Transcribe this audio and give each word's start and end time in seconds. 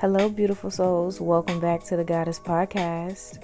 Hello, 0.00 0.28
beautiful 0.28 0.70
souls. 0.70 1.20
Welcome 1.20 1.58
back 1.58 1.82
to 1.86 1.96
the 1.96 2.04
Goddess 2.04 2.38
Podcast. 2.38 3.42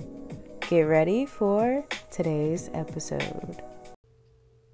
Get 0.61 0.83
ready 0.83 1.27
for 1.27 1.85
today's 2.13 2.71
episode. 2.73 3.61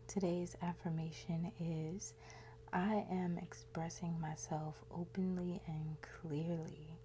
Today's 0.07 0.55
affirmation 0.61 1.51
is 1.59 2.13
I 2.71 3.07
am 3.11 3.39
expressing 3.39 4.21
myself 4.21 4.85
openly 4.95 5.63
and 5.67 5.97
clearly. 6.03 6.99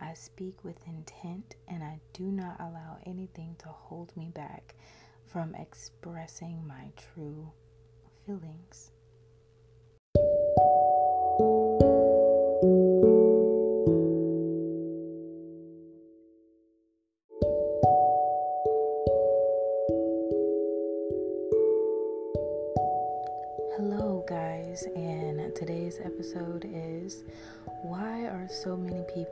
I 0.00 0.14
speak 0.14 0.64
with 0.64 0.78
intent 0.86 1.56
and 1.68 1.84
I 1.84 2.00
do 2.14 2.24
not 2.24 2.56
allow 2.58 3.00
anything 3.04 3.56
to 3.58 3.68
hold 3.68 4.16
me 4.16 4.30
back 4.34 4.76
from 5.26 5.54
expressing 5.54 6.66
my 6.66 6.90
true 6.96 7.52
feelings. 8.24 8.92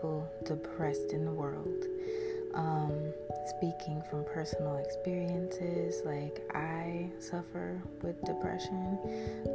People 0.00 0.26
depressed 0.44 1.12
in 1.12 1.26
the 1.26 1.30
world? 1.30 1.84
Um, 2.54 3.12
speaking 3.46 4.02
from 4.08 4.24
personal 4.24 4.78
experiences, 4.78 6.00
like 6.06 6.40
I 6.54 7.10
suffer 7.18 7.80
with 8.02 8.18
depression. 8.24 8.98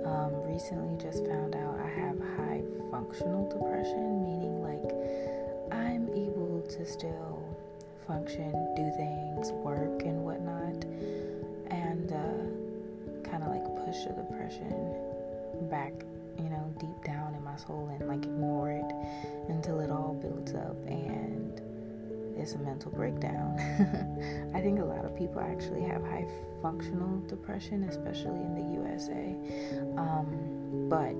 Um, 0.06 0.32
recently, 0.44 1.02
just 1.04 1.26
found 1.26 1.56
out 1.56 1.80
I 1.80 1.90
have 2.00 2.20
high 2.38 2.62
functional 2.92 3.50
depression, 3.50 4.22
meaning 4.24 4.62
like 4.62 4.94
I'm 5.72 6.10
able 6.10 6.62
to 6.70 6.86
still 6.86 7.44
function, 8.06 8.52
do 8.76 8.92
things, 8.98 9.52
work, 9.64 10.04
and 10.04 10.24
whatnot, 10.24 10.86
and 11.74 12.12
uh, 12.12 13.28
kind 13.28 13.44
of 13.44 13.50
like 13.50 13.66
push 13.84 13.98
the 14.06 14.14
depression 14.14 14.94
back, 15.72 15.94
you 16.38 16.50
know, 16.50 16.72
deep 16.80 17.04
down 17.04 17.34
in 17.34 17.44
my 17.44 17.56
soul 17.56 17.90
and 18.00 18.08
like 18.08 18.24
ignore 18.24 18.70
it 18.70 19.35
until 19.50 19.80
it 19.80 19.90
all 19.90 20.18
builds 20.22 20.54
up 20.54 20.76
and 20.88 21.62
it's 22.38 22.54
a 22.54 22.60
mental 22.60 22.92
breakdown. 22.92 23.58
I 24.54 24.62
think 24.62 24.80
a 24.80 24.84
lot 24.86 25.06
of 25.06 25.16
people 25.16 25.42
actually 25.42 25.82
have 25.84 26.04
high 26.04 26.28
functional 26.62 27.20
depression, 27.28 27.84
especially 27.84 28.42
in 28.42 28.56
the 28.56 28.74
USA. 28.82 29.36
Um, 29.98 30.90
but 30.90 31.16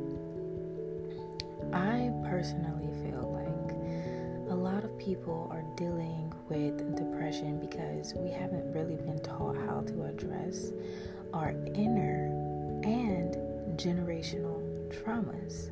I 1.74 2.12
personally 2.30 2.90
feel 3.02 3.32
like 3.32 4.52
a 4.52 4.56
lot 4.56 4.84
of 4.84 4.98
people 4.98 5.50
are 5.52 5.64
dealing 5.76 6.34
with 6.50 6.96
depression 6.96 7.60
because 7.60 8.14
we 8.14 8.30
haven't 8.30 8.72
really 8.74 8.96
been 8.96 9.20
taught 9.20 9.56
how 9.56 9.82
to 9.88 10.04
address 10.04 10.72
our 11.34 11.52
inner 11.74 12.28
and 12.84 13.36
generational 13.78 14.62
traumas. 14.90 15.70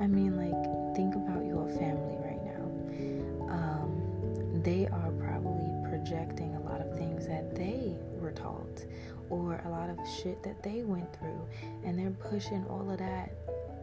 I 0.00 0.06
mean, 0.06 0.36
like, 0.36 0.96
think 0.96 1.14
about 1.14 1.44
your 1.44 1.66
family 1.68 2.16
right 2.24 2.44
now. 2.44 3.52
Um, 3.52 4.60
they 4.62 4.86
are 4.86 5.10
probably 5.18 5.70
projecting 5.90 6.54
a 6.54 6.60
lot 6.60 6.80
of 6.80 6.96
things 6.96 7.26
that 7.26 7.54
they 7.54 7.96
were 8.20 8.32
taught 8.32 8.84
or 9.30 9.60
a 9.64 9.68
lot 9.68 9.90
of 9.90 9.98
shit 10.08 10.42
that 10.42 10.62
they 10.62 10.82
went 10.82 11.12
through, 11.18 11.40
and 11.84 11.98
they're 11.98 12.10
pushing 12.30 12.64
all 12.66 12.90
of 12.90 12.98
that 12.98 13.32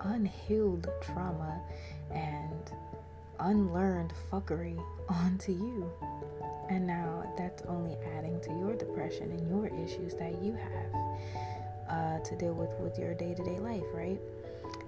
unhealed 0.02 0.88
trauma 1.02 1.62
and 2.12 2.72
unlearned 3.40 4.14
fuckery 4.32 4.82
onto 5.10 5.52
you. 5.52 5.92
And 6.70 6.88
now 6.88 7.32
that's 7.38 7.62
only 7.64 7.96
adding 8.18 8.40
to 8.42 8.50
your 8.50 8.76
depression 8.76 9.32
and 9.32 9.48
your 9.48 9.68
issues 9.68 10.16
that 10.16 10.42
you 10.42 10.54
have 10.54 11.90
uh, 11.90 12.20
to 12.24 12.36
deal 12.36 12.54
with 12.54 12.72
with 12.80 12.98
your 12.98 13.14
day 13.14 13.36
to 13.36 13.44
day 13.44 13.60
life, 13.60 13.84
right? 13.94 14.20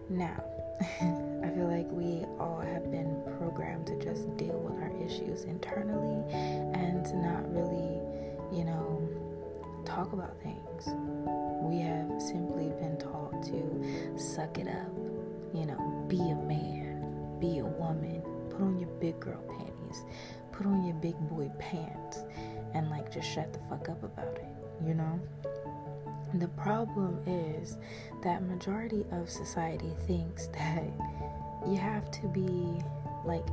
Now, 0.09 0.43
I 1.01 1.49
feel 1.55 1.67
like 1.67 1.87
we 1.91 2.25
all 2.39 2.59
have 2.59 2.91
been 2.91 3.21
programmed 3.37 3.87
to 3.87 3.95
just 3.97 4.35
deal 4.37 4.59
with 4.59 4.81
our 4.83 4.91
issues 5.03 5.43
internally 5.43 6.23
and 6.73 7.03
to 7.05 7.17
not 7.17 7.51
really, 7.51 7.99
you 8.55 8.63
know, 8.63 9.01
talk 9.85 10.13
about 10.13 10.39
things. 10.43 10.87
We 11.63 11.79
have 11.79 12.21
simply 12.21 12.69
been 12.79 12.97
taught 12.99 13.41
to 13.43 14.19
suck 14.19 14.59
it 14.59 14.67
up, 14.67 14.91
you 15.53 15.65
know, 15.65 16.05
be 16.07 16.19
a 16.19 16.35
man, 16.35 17.39
be 17.39 17.57
a 17.57 17.65
woman, 17.65 18.21
put 18.51 18.61
on 18.61 18.77
your 18.77 18.89
big 18.99 19.19
girl 19.19 19.41
panties, 19.47 20.03
put 20.51 20.67
on 20.67 20.85
your 20.85 20.95
big 20.95 21.17
boy 21.27 21.49
pants, 21.57 22.19
and 22.75 22.89
like 22.91 23.11
just 23.11 23.27
shut 23.27 23.51
the 23.51 23.59
fuck 23.69 23.89
up 23.89 24.03
about 24.03 24.37
it, 24.37 24.85
you 24.85 24.93
know? 24.93 25.19
The 26.39 26.47
problem 26.49 27.19
is 27.25 27.77
that 28.21 28.43
majority 28.43 29.03
of 29.11 29.27
society 29.27 29.91
thinks 30.05 30.47
that 30.53 30.83
you 31.67 31.77
have 31.77 32.11
to 32.11 32.27
be 32.27 32.79
like 33.25 33.45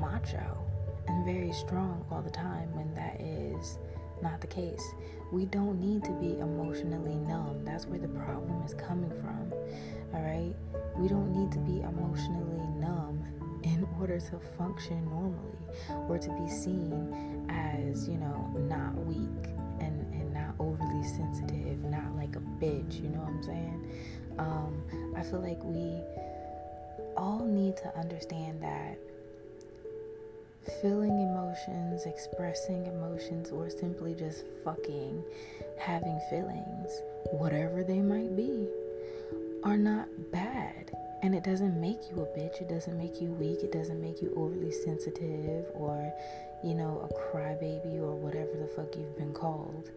macho 0.00 0.58
and 1.06 1.24
very 1.24 1.52
strong 1.52 2.04
all 2.10 2.20
the 2.20 2.30
time 2.30 2.74
when 2.74 2.92
that 2.94 3.20
is 3.20 3.78
not 4.22 4.40
the 4.40 4.48
case. 4.48 4.82
We 5.30 5.44
don't 5.44 5.80
need 5.80 6.02
to 6.04 6.10
be 6.12 6.40
emotionally 6.40 7.14
numb. 7.14 7.64
That's 7.64 7.86
where 7.86 8.00
the 8.00 8.08
problem 8.08 8.62
is 8.64 8.74
coming 8.74 9.12
from. 9.20 9.52
All 10.14 10.22
right? 10.22 10.54
We 10.96 11.06
don't 11.06 11.32
need 11.32 11.52
to 11.52 11.58
be 11.58 11.80
emotionally 11.82 12.66
numb 12.80 13.24
in 13.62 13.86
order 14.00 14.18
to 14.18 14.40
function 14.58 15.04
normally 15.04 16.08
or 16.08 16.18
to 16.18 16.30
be 16.30 16.48
seen 16.48 17.46
as, 17.48 18.08
you 18.08 18.16
know, 18.16 18.50
not 18.68 18.96
weak 19.06 19.54
sensitive, 21.04 21.82
not 21.84 22.14
like 22.16 22.36
a 22.36 22.40
bitch, 22.40 23.02
you 23.02 23.08
know 23.08 23.20
what 23.20 23.28
I'm 23.28 23.42
saying? 23.42 23.90
Um, 24.38 25.14
I 25.16 25.22
feel 25.22 25.40
like 25.40 25.62
we 25.62 26.00
all 27.16 27.44
need 27.44 27.76
to 27.78 27.96
understand 27.96 28.62
that 28.62 28.98
feeling 30.80 31.20
emotions, 31.20 32.06
expressing 32.06 32.86
emotions, 32.86 33.50
or 33.50 33.68
simply 33.68 34.14
just 34.14 34.44
fucking 34.64 35.22
having 35.78 36.18
feelings, 36.30 37.02
whatever 37.32 37.84
they 37.84 38.00
might 38.00 38.34
be, 38.36 38.66
are 39.62 39.76
not 39.76 40.08
bad. 40.32 40.90
And 41.22 41.34
it 41.34 41.42
doesn't 41.42 41.80
make 41.80 42.10
you 42.10 42.20
a 42.20 42.38
bitch, 42.38 42.60
it 42.60 42.68
doesn't 42.68 42.98
make 42.98 43.20
you 43.20 43.30
weak, 43.32 43.62
it 43.62 43.72
doesn't 43.72 44.00
make 44.00 44.20
you 44.20 44.32
overly 44.36 44.72
sensitive 44.72 45.66
or, 45.74 46.12
you 46.62 46.74
know, 46.74 47.08
a 47.10 47.14
crybaby 47.14 47.96
or 47.96 48.14
whatever 48.14 48.52
the 48.58 48.66
fuck 48.66 48.94
you've 48.96 49.16
been 49.16 49.32
called. 49.32 49.90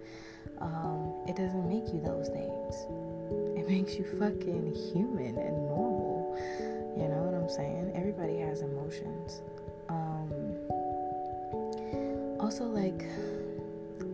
Um, 0.62 1.13
it 1.28 1.35
doesn't 1.35 1.68
make 1.68 1.94
you 1.94 2.01
those 2.01 2.29
things. 2.29 2.85
It 3.57 3.69
makes 3.69 3.95
you 3.95 4.06
fucking 4.19 4.73
human 4.94 5.38
and 5.38 5.68
normal. 5.68 6.38
You 6.97 7.07
know 7.07 7.23
what 7.23 7.34
I'm 7.34 7.50
saying? 7.50 7.91
Everybody 7.94 8.38
has 8.40 8.62
emotions. 8.62 9.41
Um, 9.90 10.31
also, 12.40 12.66
like, 12.66 13.03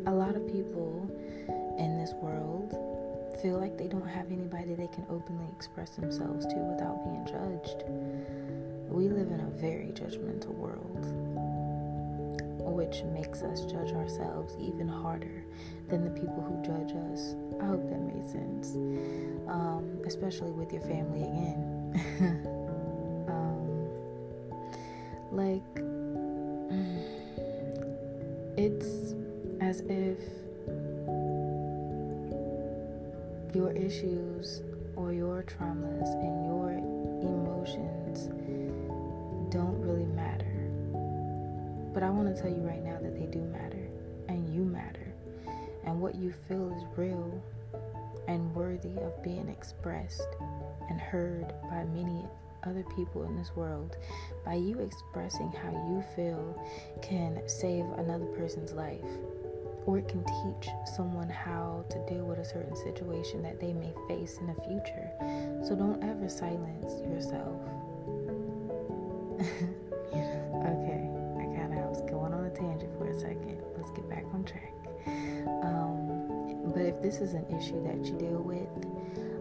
a 0.06 0.12
lot 0.12 0.36
of 0.36 0.46
people 0.48 1.08
in 1.78 1.98
this 1.98 2.14
world 2.14 2.76
feel 3.42 3.60
like 3.60 3.78
they 3.78 3.88
don't 3.88 4.08
have 4.08 4.32
anybody 4.32 4.74
they 4.74 4.88
can 4.88 5.06
openly 5.10 5.46
express 5.56 5.92
themselves 5.92 6.46
to 6.46 6.56
without 6.56 7.04
being 7.04 7.26
judged. 7.26 7.84
We 8.90 9.10
live 9.10 9.32
in 9.32 9.40
a 9.40 9.50
very 9.60 9.92
judgmental 9.94 10.54
world, 10.56 11.06
which 12.74 13.04
makes 13.04 13.44
us 13.44 13.66
judge 13.66 13.92
ourselves 13.92 14.56
even 14.60 14.88
harder 14.88 15.46
than 15.90 16.04
the 16.04 16.10
people 16.20 16.42
who 16.42 16.62
judge 16.66 16.94
us. 17.12 17.36
I 17.62 17.66
hope 17.66 17.88
that 17.90 18.02
made 18.02 18.26
sense. 18.26 18.76
Um, 19.48 20.00
especially 20.06 20.52
with 20.52 20.72
your 20.74 20.82
family 20.82 21.24
again. 21.24 21.92
um, 23.30 23.88
like, 25.32 25.62
it's 28.58 29.14
as 29.62 29.82
if 29.82 30.18
your 33.54 33.72
issues 33.72 34.62
or 34.96 35.14
your 35.14 35.44
traumas 35.44 36.14
and 36.22 36.33
But 41.94 42.04
I 42.04 42.10
want 42.10 42.36
to 42.36 42.42
tell 42.42 42.52
you 42.52 42.62
right 42.62 42.84
now 42.84 42.98
that 43.02 43.14
they 43.14 43.26
do 43.28 43.40
matter, 43.40 43.88
and 44.28 44.54
you 44.54 44.64
matter, 44.64 45.14
and 45.86 46.00
what 46.02 46.16
you 46.16 46.34
feel 46.48 46.76
is 46.76 46.84
real 46.98 47.42
and 48.28 48.54
worthy 48.56 48.98
of 48.98 49.22
being 49.24 49.48
expressed 49.50 50.28
and 50.90 51.00
heard 51.00 51.54
by 51.70 51.84
many 51.86 52.26
other 52.66 52.86
people 52.96 53.24
in 53.24 53.36
this 53.36 53.56
world. 53.56 53.98
By 54.46 54.56
you 54.56 54.80
expressing 54.80 55.52
how 55.52 55.72
you 55.72 56.04
feel, 56.16 56.62
can 57.02 57.42
save 57.48 57.86
another 57.98 58.26
person's 58.26 58.72
life 58.72 59.02
or 59.86 59.98
it 59.98 60.08
can 60.08 60.24
teach 60.24 60.70
someone 60.96 61.30
how 61.30 61.84
to 61.90 61.98
deal 62.08 62.24
with 62.26 62.40
a 62.40 62.46
certain 62.46 62.76
situation 62.76 63.44
that 63.44 63.60
they 63.60 63.74
may 63.74 63.94
face 64.08 64.38
in 64.38 64.48
the 64.48 64.54
future. 64.62 65.10
So 65.64 65.76
don't 65.76 66.02
ever 66.04 66.30
silence 66.30 67.02
yourself. 67.02 67.60
second. 73.24 73.62
Let's 73.78 73.92
get 73.92 74.10
back 74.10 74.26
on 74.34 74.44
track. 74.44 74.74
Um, 75.64 76.72
but 76.74 76.82
if 76.82 77.02
this 77.02 77.18
is 77.18 77.34
an 77.34 77.46
issue 77.58 77.84
that 77.84 78.06
you 78.06 78.18
deal 78.18 78.42
with, 78.42 78.68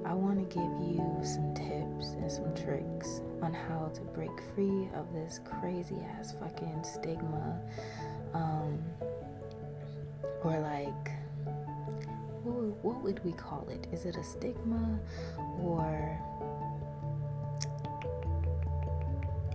I 0.05 0.14
want 0.14 0.38
to 0.38 0.55
give 0.55 0.73
you 0.81 1.02
some 1.23 1.55
tips 1.55 2.14
and 2.14 2.31
some 2.31 2.55
tricks 2.55 3.20
on 3.40 3.52
how 3.52 3.90
to 3.94 4.00
break 4.00 4.31
free 4.55 4.88
of 4.94 5.12
this 5.12 5.40
crazy 5.44 5.96
ass 6.19 6.34
fucking 6.38 6.82
stigma. 6.84 7.61
Um, 8.34 8.82
or 10.44 10.58
like, 10.58 11.11
what 12.43 12.56
would, 12.56 12.82
what 12.82 13.02
would 13.02 13.25
we 13.25 13.32
call 13.32 13.69
it? 13.69 13.87
Is 13.93 14.05
it 14.05 14.17
a 14.17 14.25
stigma 14.25 14.99
or 15.61 16.19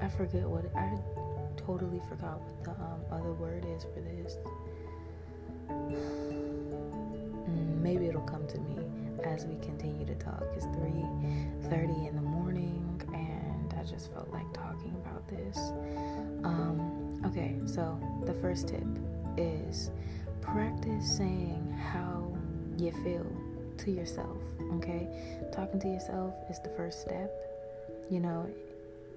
I 0.02 0.08
forget 0.10 0.48
what 0.48 0.66
I 0.76 0.98
totally 1.58 2.02
forgot 2.10 2.40
what 2.40 2.64
the 2.64 2.72
um, 2.72 3.02
other 3.12 3.34
word 3.34 3.66
is 3.76 3.84
for 3.84 4.02
this. 4.02 4.38
Mm, 7.48 7.82
maybe 7.82 8.08
it'll 8.08 8.22
come 8.22 8.46
to 8.48 8.60
me 8.60 8.78
as 9.24 9.46
we 9.46 9.56
continue 9.66 10.06
to 10.06 10.16
talk. 10.16 10.44
It's 10.56 10.66
3:30 10.66 12.10
in 12.10 12.16
the 12.16 12.22
morning, 12.22 13.02
and 13.14 13.74
I 13.80 13.84
just 13.84 14.12
felt 14.12 14.30
like 14.32 14.52
talking 14.54 14.94
about 14.98 15.26
this. 15.30 15.58
Um, 16.44 17.22
okay, 17.26 17.56
so 17.66 17.98
the 18.26 18.34
first 18.36 18.68
tip 18.68 18.86
is 19.38 19.92
practice 20.42 21.18
saying 21.18 21.72
how 21.72 22.36
you 22.78 22.92
feel 23.04 23.26
to 23.78 23.92
yourself. 23.92 24.38
Okay, 24.74 25.08
talking 25.52 25.80
to 25.80 25.88
yourself 25.88 26.34
is 26.50 26.60
the 26.60 26.70
first 26.70 27.02
step. 27.02 27.32
You 28.10 28.20
know, 28.20 28.50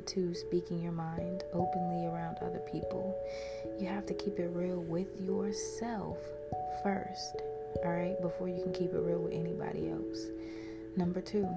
to 0.07 0.35
speaking 0.35 0.83
your 0.83 0.93
mind 0.93 1.45
openly 1.53 2.07
around 2.07 2.37
other 2.43 2.61
people. 2.71 3.17
You 3.79 3.87
have 3.89 4.07
to 4.07 4.15
keep 4.15 4.39
it 4.39 4.51
real 4.53 4.81
with 4.81 5.09
yourself 5.21 6.19
first, 6.83 7.43
all 7.85 7.93
right, 7.93 8.21
before 8.21 8.49
you 8.49 8.63
can 8.63 8.73
keep 8.73 8.93
it 8.93 8.99
real 8.99 9.19
with 9.19 9.33
anybody 9.33 9.91
else. 9.91 10.27
Number 10.97 11.21
two, 11.21 11.49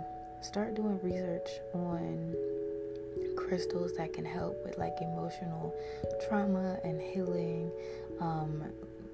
start 0.41 0.75
doing 0.75 0.99
research 1.01 1.49
on 1.73 2.35
crystals 3.35 3.93
that 3.93 4.13
can 4.13 4.25
help 4.25 4.63
with 4.65 4.77
like 4.77 4.95
emotional 5.01 5.73
trauma 6.27 6.79
and 6.83 7.01
healing. 7.01 7.71
Um, 8.19 8.63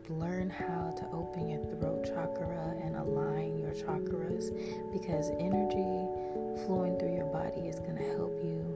learn 0.09 0.49
how 0.49 0.91
to 0.97 1.05
open 1.13 1.47
your 1.47 1.61
throat 1.75 2.03
chakra 2.03 2.75
and 2.83 2.95
align 2.95 3.59
your 3.59 3.71
chakras 3.71 4.49
because 4.91 5.29
energy 5.39 6.65
flowing 6.65 6.97
through 6.97 7.13
your 7.15 7.27
body 7.31 7.67
is 7.67 7.79
going 7.79 7.95
to 7.95 8.09
help 8.15 8.33
you 8.43 8.68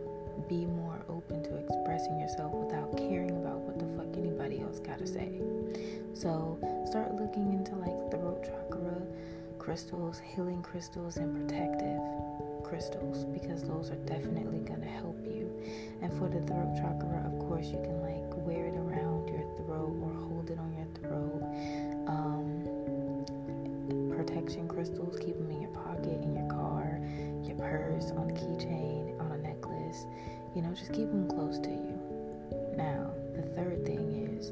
be 0.48 0.66
more 0.66 1.04
open 1.10 1.44
to 1.44 1.56
expressing 1.58 2.20
yourself 2.20 2.54
without 2.54 2.96
caring 2.98 3.32
about 3.32 3.60
what 3.60 3.80
the 3.80 3.86
fuck 3.98 4.18
anybody 4.18 4.62
else 4.62 4.80
got 4.80 5.00
to 5.00 5.08
say. 5.08 5.42
So 6.14 6.60
start 6.90 7.16
looking 7.16 7.54
into 7.54 7.76
like 7.76 8.12
throat 8.12 8.44
chakra 8.44 9.02
crystals, 9.60 10.22
healing 10.36 10.62
crystals, 10.62 11.18
and 11.18 11.34
protective 11.48 12.02
crystals 12.64 13.24
because 13.26 13.64
those 13.64 13.92
are 13.92 14.02
definitely 14.06 14.60
to 14.84 14.90
help 14.90 15.18
you. 15.26 15.50
And 16.02 16.12
for 16.14 16.28
the 16.28 16.42
throat 16.46 16.76
chakra, 16.76 17.24
of 17.26 17.40
course, 17.48 17.68
you 17.68 17.80
can 17.82 18.02
like 18.02 18.28
wear 18.46 18.68
it 18.68 18.76
around 18.76 19.13
third 33.56 33.86
thing 33.86 34.38
is 34.38 34.52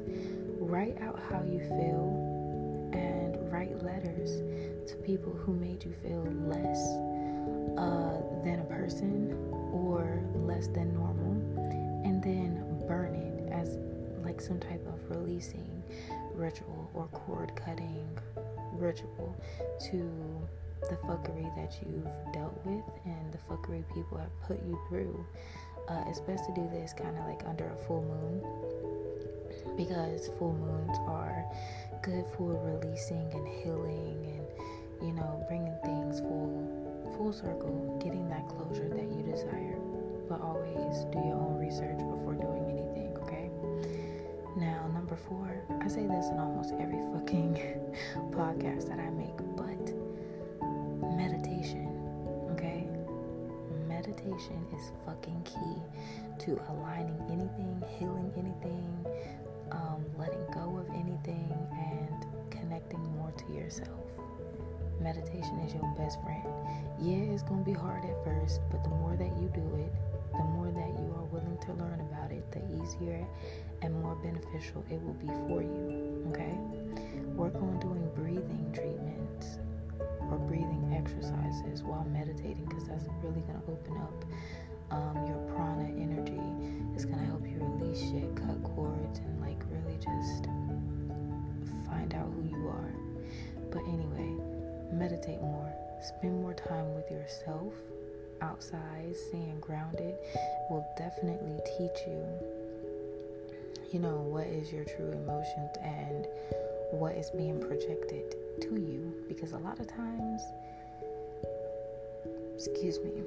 write 0.58 1.00
out 1.02 1.18
how 1.30 1.42
you 1.42 1.58
feel 1.60 2.90
and 2.92 3.52
write 3.52 3.82
letters 3.82 4.40
to 4.88 4.96
people 5.04 5.32
who 5.32 5.54
made 5.54 5.84
you 5.84 5.92
feel 5.92 6.22
less 6.46 6.78
uh, 7.78 8.20
than 8.44 8.60
a 8.60 8.66
person 8.68 9.32
or 9.72 10.22
less 10.34 10.66
than 10.68 10.92
normal, 10.94 11.32
and 12.04 12.22
then 12.22 12.64
burn 12.86 13.14
it 13.14 13.52
as 13.52 13.78
like 14.24 14.40
some 14.40 14.60
type 14.60 14.84
of 14.86 15.16
releasing 15.16 15.82
ritual 16.34 16.90
or 16.94 17.06
cord 17.08 17.52
cutting 17.56 18.06
ritual 18.74 19.36
to 19.80 20.10
the 20.88 20.96
fuckery 20.96 21.54
that 21.56 21.76
you've 21.80 22.32
dealt 22.32 22.58
with 22.64 22.84
and 23.04 23.32
the 23.32 23.38
fuckery 23.48 23.84
people 23.94 24.18
have 24.18 24.42
put 24.42 24.58
you 24.66 24.78
through. 24.88 25.24
Uh, 25.88 26.04
it's 26.08 26.20
best 26.20 26.44
to 26.46 26.54
do 26.54 26.68
this 26.72 26.92
kind 26.92 27.16
of 27.16 27.24
like 27.26 27.42
under 27.46 27.68
a 27.68 27.76
full 27.86 28.02
moon 28.02 28.71
because 29.76 30.28
full 30.38 30.52
moons 30.54 30.96
are 31.06 31.44
good 32.02 32.24
for 32.36 32.58
releasing 32.64 33.30
and 33.32 33.46
healing 33.48 34.18
and 34.26 35.06
you 35.06 35.12
know 35.14 35.44
bringing 35.48 35.74
things 35.84 36.20
full 36.20 36.50
full 37.16 37.32
circle 37.32 37.98
getting 38.02 38.28
that 38.28 38.48
closure 38.48 38.88
that 38.88 39.10
you 39.10 39.22
desire 39.22 39.78
but 40.28 40.40
always 40.40 41.04
do 41.12 41.18
your 41.18 41.36
own 41.36 41.58
research 41.58 41.98
before 41.98 42.34
doing 42.34 42.64
anything 42.70 43.16
okay 43.22 43.50
now 44.56 44.88
number 44.92 45.16
four 45.16 45.62
i 45.80 45.88
say 45.88 46.06
this 46.06 46.28
in 46.28 46.38
almost 46.38 46.72
every 46.80 47.00
fucking 47.12 47.54
podcast 48.30 48.88
that 48.88 48.98
i 48.98 49.10
make 49.10 49.36
but 49.56 49.94
meditation 51.16 51.88
okay? 52.52 52.86
meditation 53.88 54.64
is 54.74 54.90
fucking 55.06 55.42
key 55.44 55.82
to 56.44 56.60
aligning 56.70 57.18
anything, 57.30 57.82
healing 57.98 58.32
anything, 58.36 59.06
um, 59.72 60.04
letting 60.18 60.44
go 60.52 60.78
of 60.78 60.88
anything, 60.94 61.52
and 61.72 62.26
connecting 62.50 63.02
more 63.16 63.32
to 63.32 63.52
yourself. 63.52 63.88
Meditation 65.00 65.58
is 65.66 65.74
your 65.74 65.92
best 65.98 66.22
friend. 66.22 66.46
Yeah, 67.00 67.32
it's 67.34 67.42
gonna 67.42 67.64
be 67.64 67.72
hard 67.72 68.04
at 68.04 68.22
first, 68.24 68.60
but 68.70 68.84
the 68.84 68.90
more 68.90 69.16
that 69.16 69.32
you 69.40 69.50
do 69.52 69.66
it, 69.82 69.92
the 70.32 70.44
more 70.44 70.70
that 70.70 70.92
you 71.00 71.12
are 71.16 71.24
willing 71.24 71.58
to 71.66 71.72
learn 71.74 72.00
about 72.00 72.30
it, 72.30 72.44
the 72.52 72.62
easier 72.80 73.26
and 73.82 73.92
more 74.02 74.14
beneficial 74.16 74.84
it 74.90 75.00
will 75.02 75.14
be 75.14 75.26
for 75.48 75.60
you. 75.62 76.24
Okay? 76.30 76.56
Work 77.34 77.56
on 77.56 77.78
doing 77.80 78.08
breathing 78.14 78.70
treatments 78.72 79.58
or 80.30 80.38
breathing 80.38 80.94
exercises 80.96 81.82
while 81.82 82.04
meditating 82.04 82.64
because 82.66 82.86
that's 82.88 83.04
really 83.22 83.40
going 83.42 83.60
to 83.60 83.72
open 83.72 83.96
up 83.98 84.24
um, 84.92 85.24
your 85.26 85.38
prana 85.54 85.88
energy. 85.96 86.40
It's 86.94 87.04
going 87.04 87.18
to 87.18 87.24
help 87.24 87.42
you 87.48 87.56
release 87.58 87.98
shit, 87.98 88.36
cut 88.36 88.62
cords, 88.62 89.18
and 89.18 89.40
like 89.40 89.58
really 89.70 89.96
just 89.96 90.44
find 91.88 92.14
out 92.14 92.30
who 92.36 92.42
you 92.48 92.68
are. 92.68 92.92
But 93.70 93.82
anyway, 93.88 94.30
meditate 94.92 95.40
more, 95.40 95.72
spend 96.00 96.40
more 96.40 96.54
time 96.54 96.94
with 96.94 97.10
yourself 97.10 97.72
outside, 98.42 99.16
staying 99.28 99.58
grounded 99.60 100.14
will 100.68 100.86
definitely 100.98 101.58
teach 101.78 102.06
you, 102.06 102.24
you 103.92 103.98
know, 103.98 104.20
what 104.20 104.46
is 104.46 104.72
your 104.72 104.84
true 104.84 105.10
emotions 105.12 105.70
and 105.82 106.26
what 106.92 107.14
is 107.14 107.30
being 107.30 107.58
projected 107.58 108.36
to 108.60 108.76
you 108.76 109.14
because 109.28 109.52
a 109.52 109.58
lot 109.58 109.80
of 109.80 109.86
times 109.88 110.42
excuse 112.54 112.98
me 113.00 113.22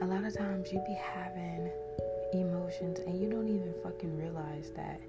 a 0.00 0.06
lot 0.06 0.24
of 0.24 0.36
times 0.36 0.72
you 0.72 0.82
be 0.86 0.94
having 0.94 1.70
emotions 2.32 2.98
and 3.06 3.20
you 3.20 3.30
don't 3.30 3.48
even 3.48 3.72
fucking 3.82 4.16
realize 4.18 4.70
that 4.76 5.00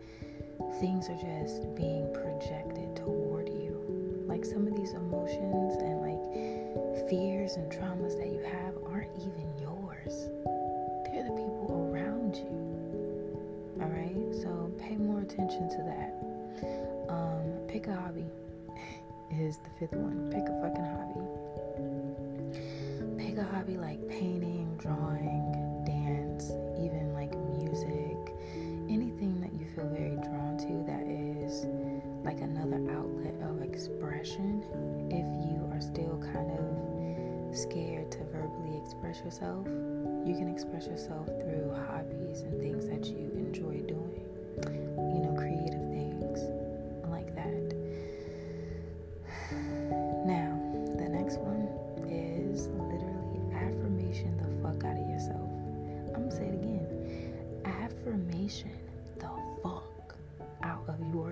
things 0.80 1.10
are 1.10 1.16
just 1.16 1.76
being 1.76 2.12
projected 2.14 2.96
toward 2.96 3.50
you. 3.50 4.24
Like 4.28 4.46
some 4.46 4.68
of 4.68 4.76
these 4.76 4.94
emotions 4.94 5.76
and 5.82 6.02
like 6.02 7.10
fears 7.10 7.56
and 7.56 7.72
traumas 7.72 8.18
that 8.18 8.28
you 8.28 8.42
have 8.44 8.76
aren't 8.86 9.12
even 9.18 9.48
yours. 9.60 10.30
They're 11.06 11.24
the 11.24 11.32
people 11.32 11.90
around 11.92 12.36
you. 12.36 13.82
All 13.82 13.90
right 13.90 14.16
so 14.42 14.72
pay 14.78 14.96
more 14.96 15.22
attention 15.22 15.70
to 15.70 15.78
that. 15.84 16.14
Um, 17.10 17.68
pick 17.68 17.88
a 17.88 17.96
hobby 17.96 18.26
is 19.32 19.58
the 19.58 19.70
fifth 19.80 19.98
one. 19.98 20.30
Pick 20.32 20.44
a 20.44 20.62
fucking 20.62 20.86
hobby. 20.86 21.45
Hobby 23.52 23.78
like 23.78 24.08
painting, 24.10 24.76
drawing, 24.78 25.84
dance, 25.86 26.52
even 26.80 27.14
like 27.14 27.36
music, 27.58 28.36
anything 28.90 29.40
that 29.42 29.54
you 29.54 29.66
feel 29.76 29.88
very 29.88 30.16
drawn 30.18 30.58
to 30.58 30.84
that 30.86 31.06
is 31.08 31.66
like 32.24 32.42
another 32.42 32.82
outlet 32.92 33.36
of 33.42 33.62
expression. 33.62 34.64
If 35.10 35.26
you 35.50 35.68
are 35.72 35.82
still 35.82 36.18
kind 36.34 36.52
of 36.52 37.56
scared 37.56 38.12
to 38.12 38.24
verbally 38.26 38.78
express 38.78 39.20
yourself, 39.20 39.66
you 39.68 40.36
can 40.36 40.48
express 40.48 40.88
yourself 40.88 41.28
through 41.28 41.74
hobbies 41.88 42.42
and 42.42 42.60
things 42.60 42.88
that 42.88 43.06
you 43.06 43.32
enjoy 43.36 43.82
doing. 43.88 44.05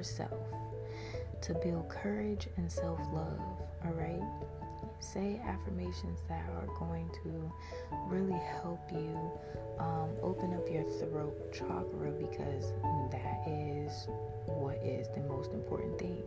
Yourself 0.03 0.47
to 1.41 1.53
build 1.53 1.87
courage 1.87 2.49
and 2.57 2.69
self 2.69 2.99
love. 3.13 3.39
All 3.85 3.93
right. 3.93 4.21
Say 4.99 5.41
affirmations 5.45 6.19
that 6.27 6.43
are 6.49 6.67
going 6.77 7.09
to 7.23 7.51
really 8.07 8.39
help 8.61 8.81
you 8.91 9.17
um, 9.79 10.09
open 10.21 10.53
up 10.53 10.69
your 10.69 10.83
throat 10.99 11.53
chakra 11.53 12.11
because 12.11 12.73
that 13.11 13.47
is 13.47 14.07
what 14.45 14.75
is 14.83 15.07
the 15.15 15.21
most 15.21 15.51
important 15.53 15.97
thing. 15.97 16.23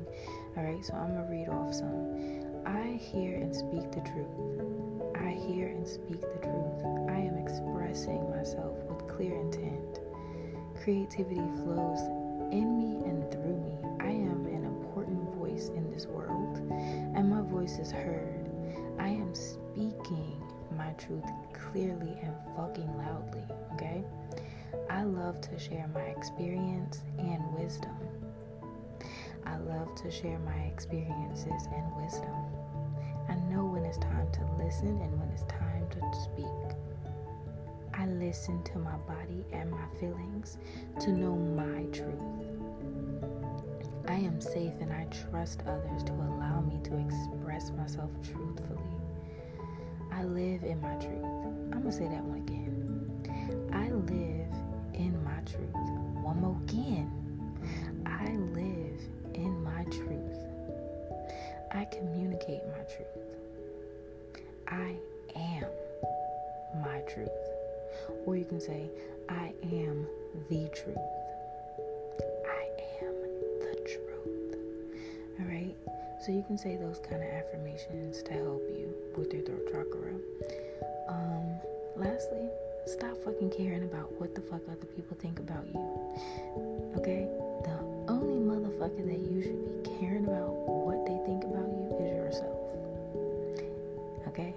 All 0.56 0.64
right. 0.64 0.82
So 0.82 0.94
I'm 0.94 1.14
gonna 1.14 1.30
read 1.30 1.50
off 1.50 1.74
some. 1.74 2.64
I 2.64 2.96
hear 2.96 3.36
and 3.36 3.54
speak 3.54 3.92
the 3.92 4.00
truth. 4.08 5.16
I 5.16 5.32
hear 5.32 5.68
and 5.68 5.86
speak 5.86 6.22
the 6.22 6.40
truth. 6.40 7.10
I 7.10 7.18
am 7.18 7.36
expressing 7.36 8.30
myself 8.30 8.74
with 8.88 9.06
clear 9.06 9.36
intent. 9.36 10.00
Creativity 10.82 11.46
flows 11.62 12.00
in 12.50 12.78
me 12.78 13.04
and 13.04 13.30
through 13.30 13.56
me. 13.58 13.78
I 14.00 14.10
am 14.10 14.46
an 14.46 14.64
important 14.64 15.34
voice 15.34 15.68
in 15.68 15.90
this 15.90 16.06
world, 16.06 16.58
and 16.70 17.30
my 17.30 17.42
voice 17.42 17.78
is 17.78 17.90
heard. 17.90 18.50
I 18.98 19.08
am 19.08 19.34
speaking 19.34 20.42
my 20.76 20.90
truth 20.92 21.24
clearly 21.52 22.16
and 22.22 22.34
fucking 22.56 22.96
loudly, 22.96 23.44
okay? 23.74 24.04
I 24.90 25.04
love 25.04 25.40
to 25.42 25.58
share 25.58 25.88
my 25.94 26.02
experience 26.02 27.02
and 27.18 27.42
wisdom. 27.54 27.96
I 29.44 29.56
love 29.58 29.94
to 30.02 30.10
share 30.10 30.38
my 30.40 30.56
experiences 30.72 31.68
and 31.74 31.96
wisdom. 31.96 32.34
I 33.28 33.34
know 33.50 33.64
when 33.64 33.84
it's 33.84 33.98
time 33.98 34.30
to 34.32 34.64
listen 34.64 35.00
and 35.00 35.18
when 35.18 35.28
it's 35.30 35.44
time 35.44 35.86
to 35.90 36.18
speak. 36.18 36.75
I 37.98 38.06
listen 38.06 38.62
to 38.64 38.78
my 38.78 38.96
body 39.08 39.44
and 39.52 39.70
my 39.70 39.86
feelings 39.98 40.58
to 41.00 41.10
know 41.10 41.34
my 41.34 41.84
truth. 41.86 42.20
I 44.06 44.14
am 44.14 44.40
safe 44.40 44.74
and 44.80 44.92
I 44.92 45.06
trust 45.30 45.62
others 45.66 46.04
to 46.04 46.12
allow 46.12 46.60
me 46.60 46.78
to 46.84 46.98
express 46.98 47.70
myself 47.72 48.10
truthfully. 48.22 48.78
I 50.12 50.24
live 50.24 50.62
in 50.62 50.80
my 50.80 50.94
truth. 50.96 51.24
I'm 51.24 51.82
going 51.82 51.84
to 51.84 51.92
say 51.92 52.08
that 52.08 52.22
one 52.22 52.38
again. 52.38 53.70
I 53.72 53.90
live 53.90 54.52
in 54.94 55.24
my 55.24 55.40
truth. 55.40 55.72
One 56.22 56.40
more 56.40 56.56
again. 56.64 57.10
I 58.04 58.30
live 58.54 59.00
in 59.34 59.62
my 59.62 59.84
truth. 59.84 60.36
I 61.72 61.84
communicate 61.86 62.62
my 62.68 62.84
truth. 62.84 63.36
I 64.68 64.96
am 65.34 65.66
my 66.82 67.00
truth. 67.00 67.55
Or 68.24 68.36
you 68.36 68.44
can 68.44 68.60
say, 68.60 68.90
I 69.28 69.52
am 69.62 70.06
the 70.48 70.68
truth. 70.68 70.96
I 72.46 72.68
am 73.02 73.14
the 73.60 73.74
truth. 73.84 74.56
All 75.40 75.46
right? 75.46 75.74
So 76.24 76.32
you 76.32 76.42
can 76.46 76.58
say 76.58 76.76
those 76.76 76.98
kind 76.98 77.22
of 77.22 77.28
affirmations 77.28 78.22
to 78.24 78.32
help 78.32 78.62
you 78.70 78.94
with 79.16 79.32
your 79.32 79.42
throat 79.42 79.66
chakra. 79.66 80.14
Um, 81.08 81.60
lastly, 81.96 82.48
stop 82.86 83.16
fucking 83.24 83.50
caring 83.50 83.82
about 83.82 84.12
what 84.20 84.34
the 84.34 84.40
fuck 84.40 84.62
other 84.68 84.86
people 84.96 85.16
think 85.20 85.38
about 85.38 85.66
you. 85.72 85.80
Okay? 86.96 87.28
The 87.64 87.78
only 88.08 88.38
motherfucker 88.42 89.06
that 89.06 89.18
you 89.18 89.42
should 89.42 89.84
be 89.84 89.90
caring 89.98 90.24
about 90.24 90.50
what 90.50 91.04
they 91.06 91.18
think 91.26 91.44
about 91.44 91.68
you 91.68 91.96
is 92.00 92.16
yourself. 92.16 92.58
Okay? 94.28 94.54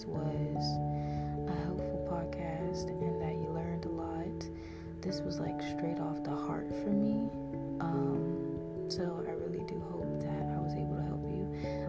This 0.00 0.08
was 0.08 0.64
a 1.46 1.54
helpful 1.64 2.08
podcast 2.08 2.88
and 2.88 3.20
that 3.20 3.34
you 3.34 3.50
learned 3.52 3.84
a 3.84 3.88
lot. 3.90 4.48
This 5.02 5.20
was 5.20 5.38
like 5.38 5.60
straight 5.60 5.98
off 6.00 6.24
the 6.24 6.30
heart 6.30 6.68
for 6.68 6.88
me. 6.88 7.28
Um, 7.80 8.86
so 8.88 9.22
I 9.28 9.32
really 9.32 9.62
do 9.66 9.78
hope 9.92 10.20
that 10.20 10.56
I 10.56 10.58
was 10.58 10.72
able 10.72 10.96
to 10.96 11.02
help 11.02 11.20
you. 11.28 11.44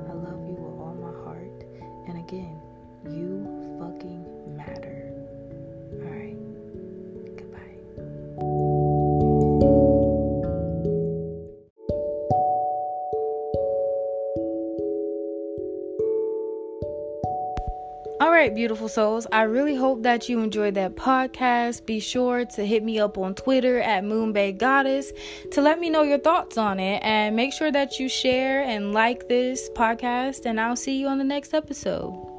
I 0.09 0.13
love 0.13 0.43
you 0.43 0.55
with 0.59 0.75
all 0.81 0.93
my 0.99 1.13
heart. 1.23 1.63
And 2.09 2.17
again, 2.19 2.59
you 3.09 3.60
right, 18.41 18.55
beautiful 18.55 18.89
souls. 18.89 19.27
I 19.31 19.43
really 19.43 19.75
hope 19.75 20.01
that 20.01 20.27
you 20.27 20.39
enjoyed 20.39 20.73
that 20.73 20.95
podcast. 20.95 21.85
Be 21.85 21.99
sure 21.99 22.43
to 22.43 22.65
hit 22.65 22.83
me 22.83 22.99
up 22.99 23.19
on 23.19 23.35
Twitter 23.35 23.79
at 23.79 24.03
Moonbay 24.03 24.57
Goddess 24.57 25.13
to 25.51 25.61
let 25.61 25.79
me 25.79 25.91
know 25.91 26.01
your 26.01 26.17
thoughts 26.17 26.57
on 26.57 26.79
it. 26.79 27.03
And 27.03 27.35
make 27.35 27.53
sure 27.53 27.71
that 27.71 27.99
you 27.99 28.09
share 28.09 28.63
and 28.63 28.93
like 28.93 29.29
this 29.29 29.69
podcast. 29.75 30.47
And 30.47 30.59
I'll 30.59 30.75
see 30.75 30.99
you 30.99 31.05
on 31.05 31.19
the 31.19 31.23
next 31.23 31.53
episode. 31.53 32.30